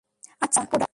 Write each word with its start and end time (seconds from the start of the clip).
আচ্ছা, 0.41 0.61
কোডা। 0.71 0.85